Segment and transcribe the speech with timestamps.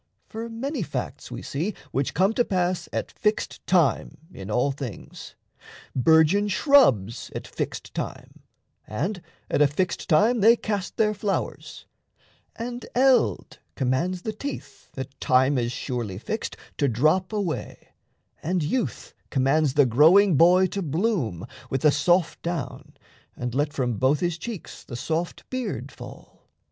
[0.25, 5.35] For many facts we see which come to pass At fixed time in all things:
[5.95, 8.39] burgeon shrubs At fixed time,
[8.87, 11.85] and at a fixed time They cast their flowers;
[12.55, 17.89] and Eld commands the teeth, At time as surely fixed, to drop away,
[18.41, 22.93] And Youth commands the growing boy to bloom With the soft down
[23.35, 26.49] and let from both his cheeks The soft beard fall.